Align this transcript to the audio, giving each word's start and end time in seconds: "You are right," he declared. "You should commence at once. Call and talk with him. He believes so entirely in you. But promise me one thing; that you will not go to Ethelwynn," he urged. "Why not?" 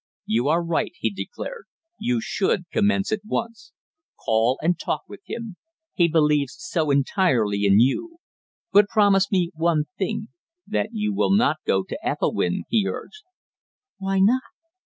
"You 0.25 0.47
are 0.47 0.63
right," 0.63 0.93
he 0.99 1.11
declared. 1.11 1.65
"You 1.99 2.21
should 2.21 2.67
commence 2.71 3.11
at 3.11 3.19
once. 3.23 3.71
Call 4.19 4.57
and 4.63 4.79
talk 4.79 5.03
with 5.07 5.19
him. 5.27 5.57
He 5.93 6.07
believes 6.07 6.55
so 6.57 6.89
entirely 6.89 7.65
in 7.65 7.79
you. 7.79 8.17
But 8.71 8.87
promise 8.89 9.31
me 9.31 9.51
one 9.53 9.83
thing; 9.99 10.29
that 10.65 10.89
you 10.93 11.13
will 11.13 11.29
not 11.35 11.57
go 11.67 11.83
to 11.83 11.99
Ethelwynn," 12.03 12.63
he 12.67 12.87
urged. 12.87 13.21
"Why 13.99 14.17
not?" 14.19 14.41